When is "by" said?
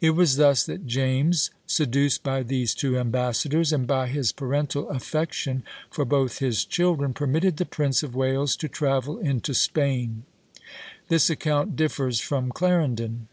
2.22-2.44, 3.88-4.06